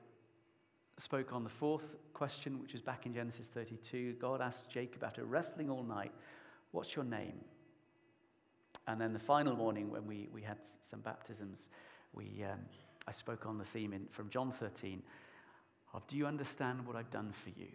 [0.96, 4.14] spoke on the fourth question, which is back in Genesis 32.
[4.14, 6.12] God asked Jacob, after wrestling all night,
[6.72, 7.44] What's your name?
[8.86, 11.68] And then the final morning, when we, we had some baptisms,
[12.12, 12.60] we, um,
[13.06, 15.02] I spoke on the theme in, from John 13
[15.92, 17.68] of Do you understand what I've done for you?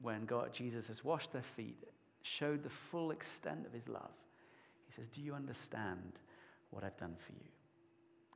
[0.00, 1.82] When God, Jesus has washed their feet,
[2.22, 4.12] showed the full extent of his love,
[4.86, 6.12] he says, Do you understand
[6.70, 7.48] what I've done for you?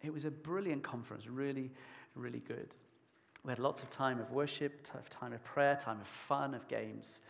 [0.03, 1.71] It was a brilliant conference, really,
[2.15, 2.75] really good.
[3.45, 7.21] We had lots of time of worship, time of prayer, time of fun, of games.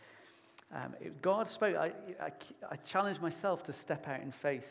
[0.73, 1.75] Um, it, God spoke.
[1.75, 2.31] I, I,
[2.71, 4.65] I challenged myself to step out in faith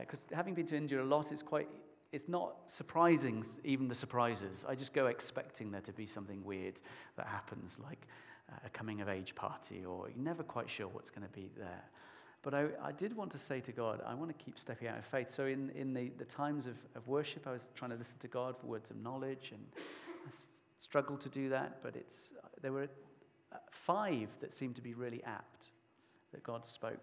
[0.00, 1.68] because uh, having been to India a lot, it's quite,
[2.12, 4.64] it's not surprising, even the surprises.
[4.68, 6.80] I just go expecting there to be something weird
[7.16, 8.06] that happens, like
[8.50, 11.50] uh, a coming of age party, or you're never quite sure what's going to be
[11.56, 11.84] there.
[12.42, 14.98] But I, I, did want to say to God, I want to keep stepping out
[14.98, 15.30] of faith.
[15.30, 18.28] So in, in the, the times of, of worship, I was trying to listen to
[18.28, 19.64] God for words of knowledge, and
[20.26, 20.30] I
[20.76, 22.88] struggled to do that, but it's, there were
[23.52, 25.68] uh, five that seemed to be really apt
[26.32, 26.98] that God spoke.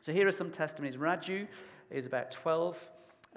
[0.00, 0.96] So here are some testimonies.
[0.96, 1.46] Raju
[1.90, 2.78] is about 12,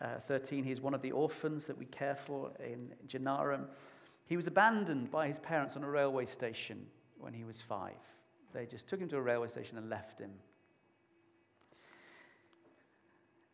[0.02, 0.64] uh, 13.
[0.64, 3.66] He's one of the orphans that we care for in Janaram.
[4.26, 6.86] He was abandoned by his parents on a railway station
[7.20, 7.94] when he was five.
[8.54, 10.32] They just took him to a railway station and left him.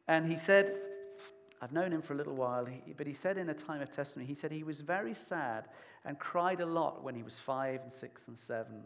[0.07, 0.71] And he said,
[1.61, 4.27] I've known him for a little while, but he said in a time of testimony,
[4.27, 5.69] he said he was very sad
[6.03, 8.83] and cried a lot when he was five and six and seven.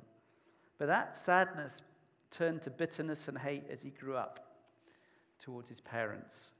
[0.77, 1.81] But that sadness
[2.29, 4.46] turned to bitterness and hate as he grew up
[5.39, 6.51] towards his parents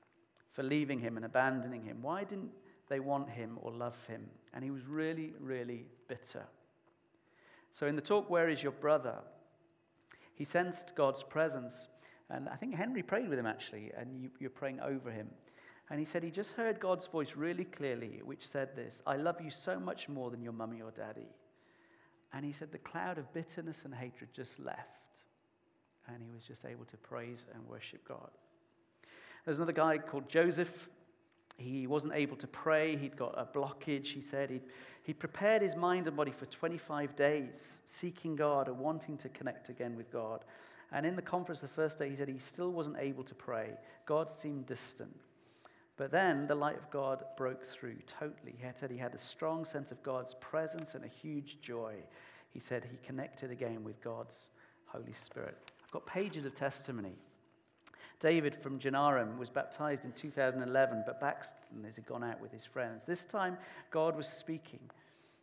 [0.51, 1.99] for leaving him and abandoning him.
[2.01, 2.51] Why didn't
[2.89, 4.25] they want him or love him?
[4.53, 6.45] And he was really, really bitter.
[7.71, 9.19] So, in the talk, Where is Your Brother?
[10.37, 11.87] he sensed God's presence.
[12.29, 15.27] And I think Henry prayed with him actually, and you, you're praying over him.
[15.89, 19.41] And he said he just heard God's voice really clearly, which said this I love
[19.41, 21.29] you so much more than your mummy or daddy.
[22.33, 24.79] And he said the cloud of bitterness and hatred just left.
[26.07, 28.29] And he was just able to praise and worship God.
[29.47, 30.89] There's another guy called Joseph.
[31.55, 32.97] He wasn't able to pray.
[32.97, 34.49] He'd got a blockage, he said.
[34.49, 34.63] He'd,
[35.03, 39.69] he prepared his mind and body for 25 days, seeking God and wanting to connect
[39.69, 40.43] again with God.
[40.91, 43.69] And in the conference the first day, he said he still wasn't able to pray.
[44.05, 45.15] God seemed distant.
[45.95, 48.53] But then the light of God broke through totally.
[48.57, 51.93] He said he had a strong sense of God's presence and a huge joy.
[52.49, 54.49] He said he connected again with God's
[54.87, 55.71] Holy Spirit.
[55.85, 57.15] I've got pages of testimony
[58.19, 62.65] David from Janaram was baptized in 2011, but backslidden as he'd gone out with his
[62.65, 63.05] friends.
[63.05, 63.57] This time,
[63.91, 64.79] God was speaking.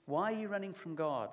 [0.06, 1.30] Why are you running from God?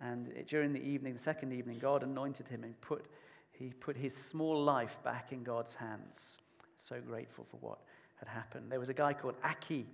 [0.00, 3.06] And during the evening, the second evening, God anointed him and put,
[3.52, 6.38] he put his small life back in God's hands.
[6.76, 7.78] So grateful for what
[8.16, 8.70] had happened.
[8.70, 9.86] There was a guy called Aki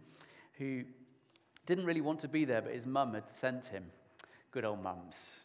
[0.59, 0.83] who
[1.66, 3.85] didn't really want to be there, but his mum had sent him.
[4.51, 5.37] Good old mums.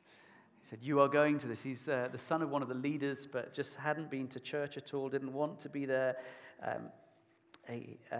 [0.65, 1.61] He said, You are going to this.
[1.61, 4.77] He's uh, the son of one of the leaders, but just hadn't been to church
[4.77, 6.17] at all, didn't want to be there.
[6.65, 6.89] Um,
[7.69, 8.17] he, uh,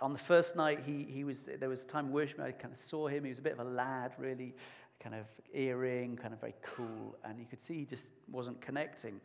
[0.00, 2.80] on the first night, he, he was, there was a time worship, I kind of
[2.80, 3.22] saw him.
[3.22, 4.52] He was a bit of a lad, really,
[4.98, 7.16] kind of earring, kind of very cool.
[7.24, 9.20] And you could see he just wasn't connecting.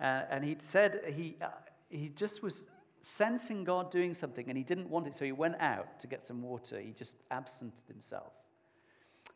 [0.00, 1.46] Uh, and he'd said he, uh,
[1.90, 2.66] he just was
[3.02, 6.24] sensing God doing something and he didn't want it, so he went out to get
[6.24, 6.80] some water.
[6.80, 8.32] He just absented himself.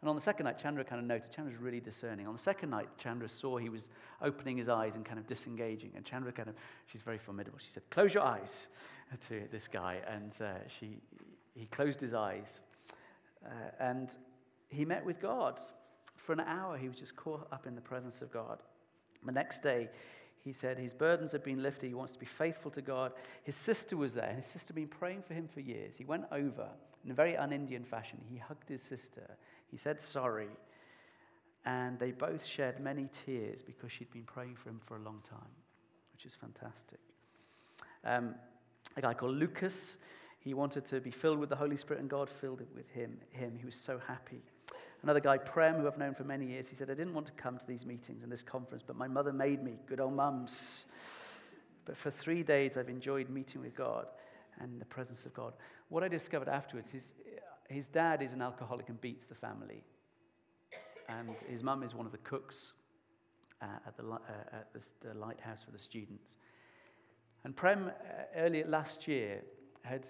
[0.01, 2.27] And on the second night, Chandra kind of noticed, Chandra's really discerning.
[2.29, 3.91] On the second night, Chandra saw he was
[4.23, 5.91] opening his eyes and kind of disengaging.
[5.97, 6.55] And Chandra kind of,
[6.87, 7.59] she's very formidable.
[7.59, 8.69] She said, Close your eyes
[9.29, 9.99] to this guy.
[10.09, 10.99] And uh, she,
[11.55, 12.61] he closed his eyes
[13.45, 13.49] uh,
[13.81, 14.11] and
[14.69, 15.61] he met with God.
[16.17, 18.63] For an hour, he was just caught up in the presence of God.
[19.25, 19.89] The next day,
[20.45, 21.89] he said his burdens had been lifted.
[21.89, 23.13] He wants to be faithful to God.
[23.43, 24.33] His sister was there.
[24.37, 25.97] His sister had been praying for him for years.
[25.97, 26.69] He went over
[27.05, 28.19] in a very un Indian fashion.
[28.31, 29.37] He hugged his sister.
[29.71, 30.49] He said sorry.
[31.65, 35.21] And they both shed many tears because she'd been praying for him for a long
[35.29, 35.51] time,
[36.13, 37.01] which is fantastic.
[38.05, 38.35] Um,
[38.97, 39.99] a guy called Lucas,
[40.41, 43.19] he wanted to be filled with the Holy Spirit, and God filled it with him.
[43.31, 43.57] him.
[43.59, 44.41] He was so happy.
[45.03, 47.33] Another guy, Prem, who I've known for many years, he said, I didn't want to
[47.33, 49.75] come to these meetings and this conference, but my mother made me.
[49.87, 50.87] Good old mums.
[51.85, 54.07] But for three days, I've enjoyed meeting with God
[54.61, 55.53] and the presence of God.
[55.89, 57.13] What I discovered afterwards is
[57.69, 59.85] his dad is an alcoholic and beats the family.
[61.09, 62.73] And his mum is one of the cooks
[63.63, 64.19] uh, at, the, uh,
[64.53, 66.37] at the, the, lighthouse for the students.
[67.45, 67.91] And Prem, uh,
[68.37, 69.43] earlier last year,
[69.83, 70.07] had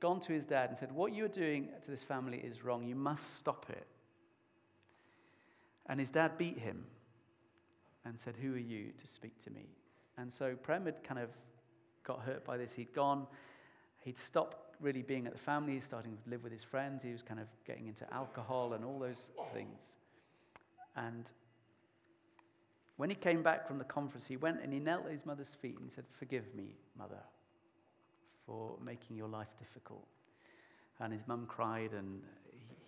[0.00, 2.84] gone to his dad and said, What you're doing to this family is wrong.
[2.84, 3.86] You must stop it.
[5.86, 6.84] And his dad beat him
[8.04, 9.66] and said, Who are you to speak to me?
[10.16, 11.30] And so Prem had kind of
[12.04, 12.72] got hurt by this.
[12.72, 13.26] He'd gone,
[14.00, 17.22] he'd stopped really being at the family, starting to live with his friends, he was
[17.22, 19.94] kind of getting into alcohol and all those things.
[20.96, 21.24] And
[22.96, 25.54] when he came back from the conference, he went and he knelt at his mother's
[25.60, 27.22] feet and he said, Forgive me, mother,
[28.46, 30.06] for making your life difficult.
[31.00, 32.20] And his mum cried and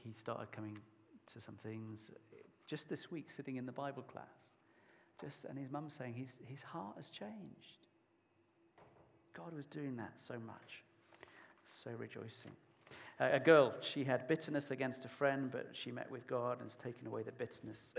[0.03, 0.79] he started coming
[1.33, 2.11] to some things
[2.67, 4.57] just this week sitting in the Bible class.
[5.21, 7.87] Just, and his mum saying his, his heart has changed.
[9.35, 10.83] God was doing that so much.
[11.75, 12.53] So rejoicing.
[13.19, 16.77] A girl, she had bitterness against a friend, but she met with God and has
[16.77, 17.93] taken away the bitterness.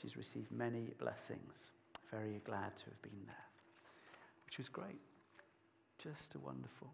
[0.00, 1.72] She's received many blessings.
[2.12, 3.44] Very glad to have been there,
[4.46, 5.00] which was great.
[5.98, 6.88] Just a wonderful.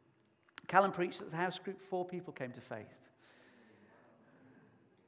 [0.67, 2.87] Callum preached at the house group, four people came to faith.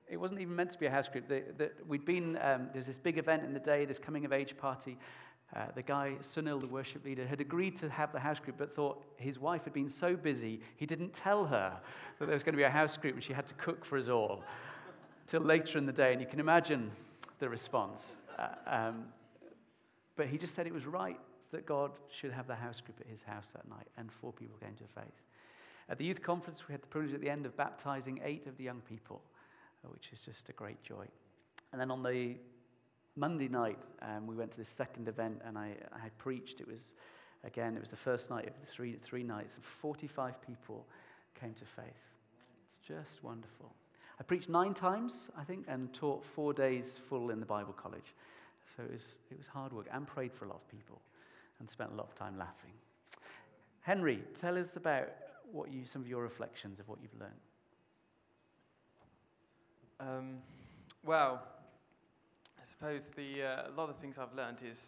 [0.08, 1.28] It wasn't even meant to be a house group.
[1.28, 4.32] The, the, we'd been, um, there's this big event in the day, this coming of
[4.32, 4.98] age party.
[5.54, 8.74] Uh, the guy, Sunil, the worship leader, had agreed to have the house group, but
[8.74, 11.76] thought his wife had been so busy, he didn't tell her
[12.18, 13.96] that there was going to be a house group and she had to cook for
[13.96, 14.42] us all
[15.26, 16.12] till later in the day.
[16.12, 16.90] And you can imagine
[17.38, 18.16] the response.
[18.38, 19.04] Uh, um,
[20.16, 21.20] but he just said it was right
[21.52, 24.56] that God should have the house group at his house that night, and four people
[24.60, 25.14] came to faith.
[25.88, 28.56] At the youth conference, we had the privilege at the end of baptizing eight of
[28.56, 29.22] the young people
[29.92, 31.06] which is just a great joy.
[31.72, 32.36] And then on the
[33.16, 36.60] Monday night, um, we went to this second event, and I, I had preached.
[36.60, 36.94] It was,
[37.44, 40.86] again, it was the first night of the three, three nights, and 45 people
[41.38, 41.86] came to faith.
[42.68, 43.72] It's just wonderful.
[44.20, 48.14] I preached nine times, I think, and taught four days full in the Bible college.
[48.76, 51.00] So it was, it was hard work, and prayed for a lot of people,
[51.58, 52.72] and spent a lot of time laughing.
[53.80, 55.08] Henry, tell us about
[55.52, 57.32] what you, some of your reflections of what you've learned.
[60.00, 60.38] Um,
[61.02, 61.42] well,
[62.78, 64.78] suppose the, uh, a lot of things I've learned is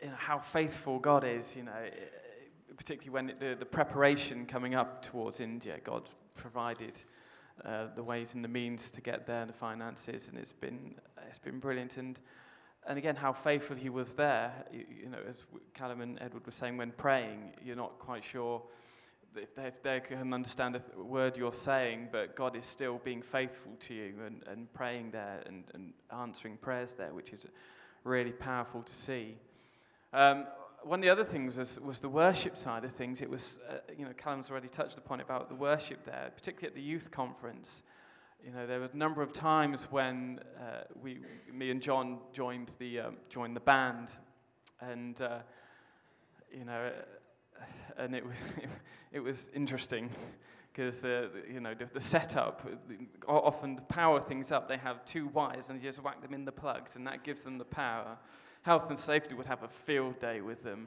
[0.00, 1.72] you know, how faithful God is, you know,
[2.76, 6.92] particularly when it, the, the preparation coming up towards India, God provided
[7.64, 10.94] uh, the ways and the means to get there, and the finances, and it's been,
[11.28, 11.96] it's been brilliant.
[11.96, 12.18] And,
[12.86, 14.52] and again, how faithful he was there.
[14.72, 15.36] You, you know, as
[15.74, 18.62] Callum and Edward were saying, when praying, you're not quite sure
[19.36, 23.22] if they, if they can understand a word you're saying, but God is still being
[23.22, 27.46] faithful to you and, and praying there and, and answering prayers there, which is
[28.04, 29.36] really powerful to see.
[30.12, 30.46] Um,
[30.82, 33.20] one of the other things was, was the worship side of things.
[33.20, 36.68] It was, uh, you know, Callum's already touched upon it about the worship there, particularly
[36.68, 37.82] at the youth conference.
[38.44, 41.20] You know, there were a number of times when uh, we,
[41.52, 44.08] me and John joined the, um, joined the band,
[44.80, 45.38] and, uh,
[46.52, 46.90] you know,
[47.96, 48.36] and it was,
[49.12, 50.10] it was interesting
[50.72, 52.66] because the, you know the, the setup
[53.28, 56.44] often to power things up they have two wires and you just whack them in
[56.44, 58.16] the plugs and that gives them the power.
[58.62, 60.86] Health and safety would have a field day with them.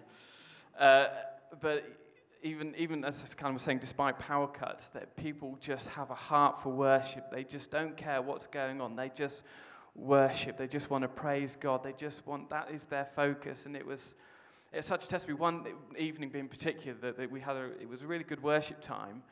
[0.80, 1.08] Uh,
[1.62, 1.84] but
[2.42, 6.10] even even as I kind of was saying despite power cuts that people just have
[6.12, 7.32] a heart for worship.
[7.32, 8.96] They just don't care what's going on.
[8.96, 9.42] They just
[9.96, 10.58] worship.
[10.58, 11.84] They just want to praise God.
[11.84, 13.66] They just want that is their focus.
[13.66, 14.00] And it was
[14.76, 15.40] it's such a testimony.
[15.40, 15.66] One
[15.98, 19.24] evening, in particular, that, that we had a, it was a really good worship time,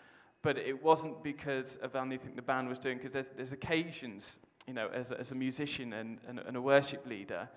[0.41, 2.97] but it wasn't because of anything the band was doing.
[2.97, 6.61] Because there's, there's occasions, you know, as a, as a musician and, and, and a
[6.61, 7.49] worship leader,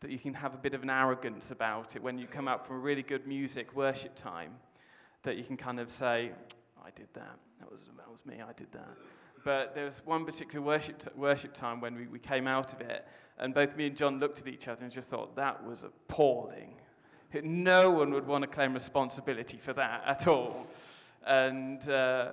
[0.00, 2.66] that you can have a bit of an arrogance about it when you come out
[2.66, 4.52] from a really good music worship time.
[5.22, 6.30] That you can kind of say,
[6.84, 7.38] "I did that.
[7.60, 8.36] That was that was me.
[8.40, 8.96] I did that."
[9.44, 12.80] But there was one particular worship, t- worship time when we, we came out of
[12.80, 13.06] it,
[13.38, 16.74] and both me and John looked at each other and just thought, that was appalling.
[17.42, 20.66] No one would want to claim responsibility for that at all.
[21.26, 22.32] And, uh,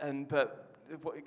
[0.00, 0.66] and but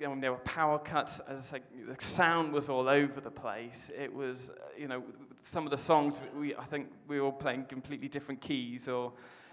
[0.00, 1.20] know, there were power cuts.
[1.28, 3.90] As I say, the sound was all over the place.
[3.96, 5.02] It was, you know,
[5.42, 9.12] some of the songs we I think we were all playing completely different keys or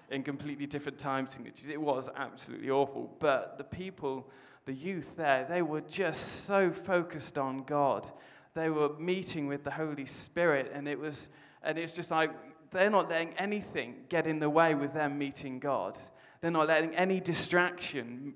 [0.09, 1.67] in completely different time signatures.
[1.67, 3.15] It was absolutely awful.
[3.19, 4.29] But the people,
[4.65, 8.09] the youth there, they were just so focused on God.
[8.53, 11.29] They were meeting with the Holy Spirit, and it was,
[11.61, 12.31] and it's just like
[12.71, 15.97] they're not letting anything get in the way with them meeting God.
[16.41, 18.35] They're not letting any distraction,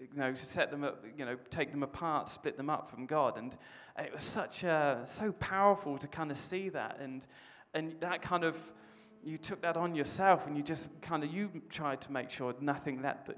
[0.00, 3.38] you know, set them up, you know, take them apart, split them up from God.
[3.38, 3.56] And,
[3.96, 7.24] and it was such a, so powerful to kind of see that, and
[7.74, 8.56] and that kind of
[9.24, 12.54] you took that on yourself and you just kind of you tried to make sure
[12.60, 13.28] nothing that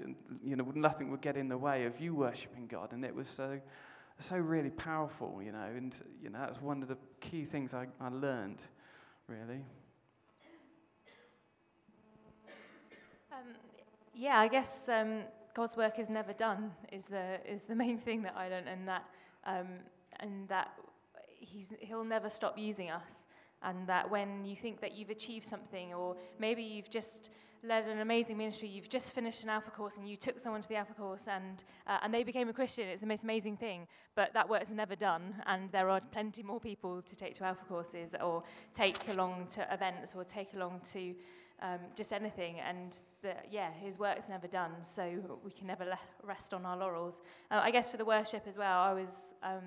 [0.43, 3.27] you know nothing would get in the way of you worshiping God and it was
[3.27, 3.59] so
[4.19, 7.73] so really powerful you know and you know that was one of the key things
[7.73, 8.59] I, I learned
[9.27, 9.63] really
[13.35, 13.55] um,
[14.13, 15.21] yeah I guess um,
[15.53, 18.87] God's work is never done is the is the main thing that I learned and
[18.87, 19.05] that
[19.45, 19.67] um,
[20.19, 20.71] and that
[21.39, 23.25] he's he'll never stop using us
[23.65, 27.31] and that when you think that you've achieved something, or maybe you've just
[27.63, 30.69] led an amazing ministry, you've just finished an Alpha course and you took someone to
[30.69, 33.87] the Alpha course and, uh, and they became a Christian, it's the most amazing thing.
[34.13, 37.43] But that work is never done, and there are plenty more people to take to
[37.43, 38.43] Alpha courses or
[38.75, 41.15] take along to events or take along to
[41.61, 42.59] um, just anything.
[42.59, 42.99] And
[43.49, 45.85] yeah, his work's never done, so we can never
[46.23, 47.21] rest on our laurels.
[47.51, 49.63] Uh, I guess for the worship as well, I was um,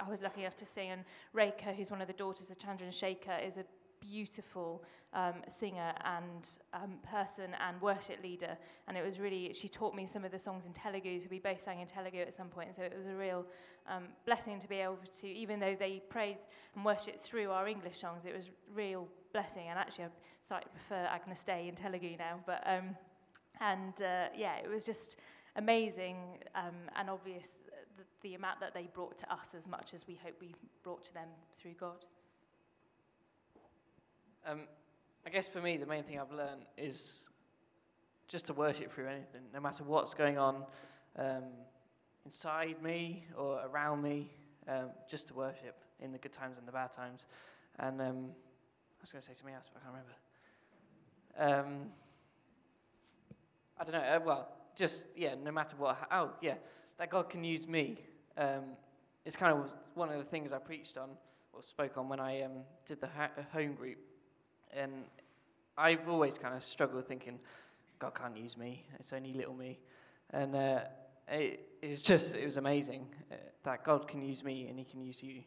[0.00, 1.04] I was lucky enough to sing, and
[1.34, 3.64] Reika, who's one of the daughters of Chandran Shekhar, is a
[4.00, 8.56] beautiful um, singer and um, person and worship leader.
[8.86, 11.38] And it was really, she taught me some of the songs in Telugu, so we
[11.38, 12.76] both sang in Telugu at some point.
[12.76, 13.44] So it was a real
[13.88, 16.38] um, blessing to be able to, even though they prayed
[16.74, 19.66] and worshipped through our English songs, it was real blessing.
[19.68, 20.08] And actually, I
[20.48, 22.40] slightly prefer Agnus Dei in Telugu now.
[22.46, 22.96] But, um,
[23.60, 25.18] and uh, yeah, it was just
[25.56, 26.16] amazing
[26.54, 27.50] um, and obvious
[27.96, 31.04] the, the amount that they brought to us as much as we hope we brought
[31.04, 31.28] to them
[31.60, 32.04] through God.
[34.46, 34.60] Um,
[35.26, 37.28] I guess for me, the main thing I've learned is
[38.28, 40.64] just to worship through anything, no matter what's going on
[41.18, 41.44] um,
[42.24, 44.30] inside me or around me,
[44.68, 47.26] um, just to worship in the good times and the bad times.
[47.78, 50.14] And um, I was going to say something else, but I can't remember.
[51.38, 51.86] Um,
[53.78, 54.00] I don't know.
[54.00, 55.98] Uh, well, just yeah, no matter what.
[56.10, 56.54] Oh yeah,
[56.98, 57.98] that God can use me.
[58.36, 58.76] Um,
[59.24, 61.10] it's kind of one of the things I preached on
[61.52, 62.52] or spoke on when I um,
[62.86, 63.98] did the ha- home group.
[64.72, 64.92] And
[65.76, 67.38] I've always kind of struggled thinking,
[67.98, 68.84] God can't use me.
[68.98, 69.78] It's only little me.
[70.30, 70.80] And uh,
[71.28, 74.84] it, it, was just, it was amazing uh, that God can use me and He
[74.84, 75.42] can use you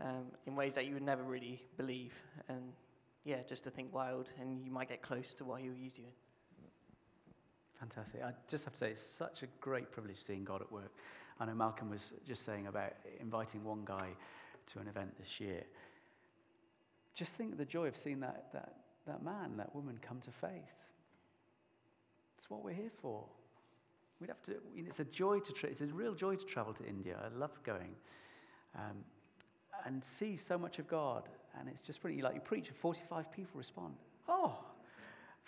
[0.00, 2.12] um, in ways that you would never really believe.
[2.48, 2.72] And
[3.24, 5.96] yeah, just to think wild, and you might get close to what He will use
[5.96, 6.10] you in.
[7.78, 8.22] Fantastic.
[8.22, 10.92] I just have to say, it's such a great privilege seeing God at work.
[11.40, 14.10] I know Malcolm was just saying about inviting one guy
[14.68, 15.64] to an event this year.
[17.14, 18.74] Just think of the joy of seeing that, that,
[19.06, 20.52] that man, that woman come to faith.
[22.36, 23.24] That's what we're here for.
[24.20, 26.84] We'd have to, it's a joy to, tra- it's a real joy to travel to
[26.86, 27.18] India.
[27.20, 27.96] I love going.
[28.76, 29.04] Um,
[29.84, 31.28] and see so much of God.
[31.58, 33.94] And it's just pretty, like you preach, 45 people respond.
[34.28, 34.58] Oh,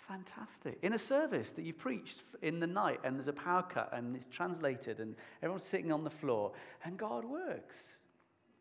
[0.07, 0.77] Fantastic.
[0.83, 4.15] In a service that you've preached in the night and there's a power cut and
[4.15, 6.51] it's translated and everyone's sitting on the floor
[6.83, 7.77] and God works.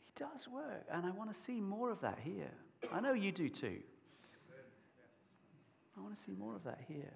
[0.05, 0.86] He does work.
[0.90, 2.51] And I want to see more of that here.
[2.90, 3.78] I know you do too.
[5.97, 7.12] I want to see more of that here.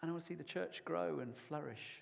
[0.00, 2.00] And I want to see the church grow and flourish.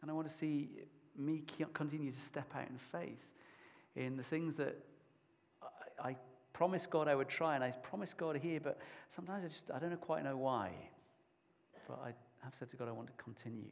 [0.00, 0.70] And I want to see
[1.18, 1.42] me
[1.74, 3.37] continue to step out in faith
[3.98, 4.76] in the things that
[6.00, 6.16] I, I
[6.52, 8.78] promised God I would try, and I promised God here, but
[9.08, 10.70] sometimes I just, I don't quite know why.
[11.88, 13.70] But I have said to God, I want to continue.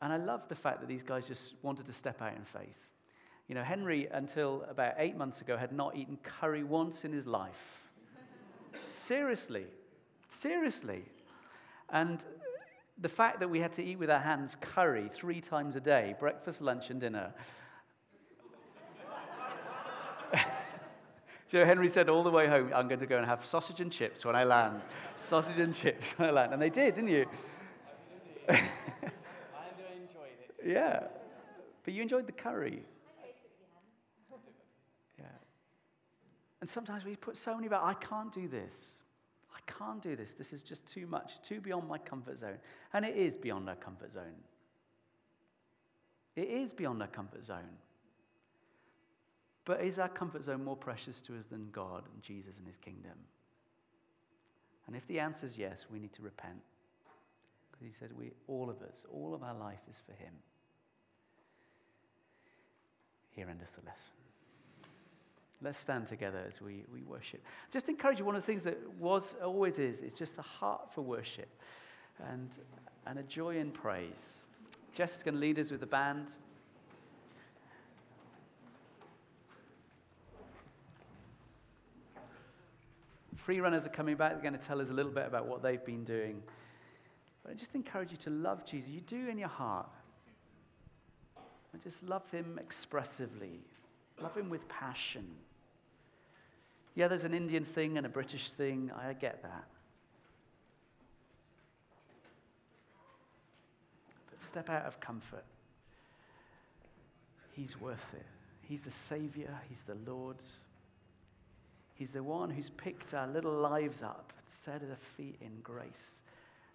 [0.00, 2.86] And I love the fact that these guys just wanted to step out in faith.
[3.48, 7.26] You know, Henry, until about eight months ago, had not eaten curry once in his
[7.26, 7.82] life.
[8.92, 9.66] seriously.
[10.28, 11.04] Seriously.
[11.90, 12.24] And
[12.98, 16.14] the fact that we had to eat with our hands curry three times a day
[16.20, 17.32] breakfast, lunch, and dinner
[21.50, 23.90] Joe Henry said all the way home, I'm going to go and have sausage and
[23.90, 24.80] chips when I land.
[25.16, 26.52] sausage and chips when I land.
[26.52, 27.26] And they did, didn't you?
[28.48, 30.64] I enjoyed it.
[30.64, 31.00] Yeah.
[31.84, 32.84] But you enjoyed the curry.
[35.18, 35.24] Yeah.
[36.60, 39.00] And sometimes we put so many about, I can't do this.
[39.52, 40.34] I can't do this.
[40.34, 42.58] This is just too much, too beyond my comfort zone.
[42.92, 44.38] And it is beyond our comfort zone.
[46.36, 47.76] It is beyond our comfort zone.
[49.70, 52.76] But is our comfort zone more precious to us than God and Jesus and his
[52.76, 53.12] kingdom?
[54.88, 56.58] And if the answer is yes, we need to repent.
[57.70, 60.32] Because he said, we, all of us, all of our life is for him.
[63.30, 64.10] Here endeth the lesson.
[65.62, 67.40] Let's stand together as we, we worship.
[67.72, 70.92] Just encourage you, one of the things that was, always is, is just a heart
[70.92, 71.48] for worship
[72.28, 72.50] and,
[73.06, 74.38] and a joy in praise.
[74.96, 76.32] Jess is going to lead us with the band.
[83.50, 84.34] Free runners are coming back.
[84.34, 86.40] They're going to tell us a little bit about what they've been doing.
[87.42, 88.88] But I just encourage you to love Jesus.
[88.90, 89.88] You do in your heart.
[91.72, 93.58] And just love him expressively,
[94.22, 95.26] love him with passion.
[96.94, 98.92] Yeah, there's an Indian thing and a British thing.
[98.96, 99.64] I get that.
[104.30, 105.44] But step out of comfort.
[107.50, 108.26] He's worth it.
[108.62, 110.36] He's the Savior, He's the Lord.
[112.00, 116.22] He's the one who's picked our little lives up and set our feet in grace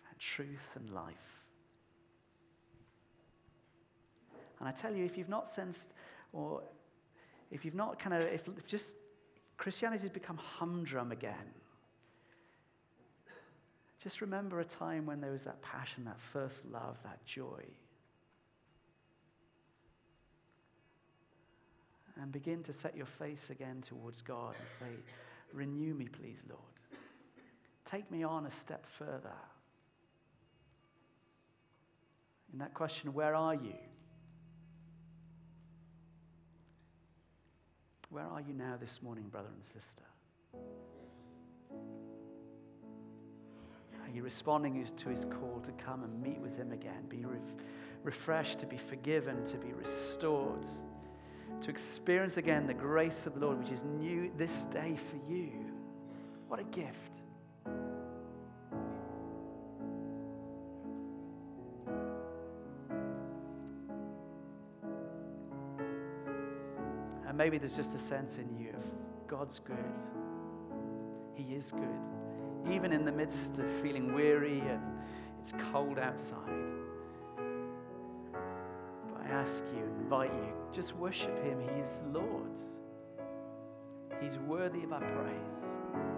[0.08, 1.42] and truth and life.
[4.60, 5.96] And I tell you, if you've not sensed,
[6.32, 6.62] or
[7.50, 8.98] if you've not kind of, if just
[9.58, 11.34] Christianity has become humdrum again,
[14.04, 17.64] just remember a time when there was that passion, that first love, that joy.
[22.22, 25.02] And begin to set your face again towards God and say,
[25.54, 26.62] Renew me, please, Lord.
[27.86, 29.34] Take me on a step further.
[32.52, 33.76] In that question, where are you?
[38.10, 40.04] Where are you now this morning, brother and sister?
[44.04, 47.06] Are you responding to his call to come and meet with him again?
[47.10, 47.40] Be re-
[48.04, 50.66] refreshed, to be forgiven, to be restored?
[51.62, 55.52] To experience again the grace of the Lord, which is new this day for you.
[56.48, 57.24] What a gift.
[67.28, 69.78] And maybe there's just a sense in you of God's good.
[71.34, 72.74] He is good.
[72.74, 74.82] Even in the midst of feeling weary and
[75.40, 76.85] it's cold outside
[79.36, 81.60] ask you, invite you, just worship Him.
[81.76, 82.58] He's Lord,
[84.22, 86.15] He's worthy of our praise.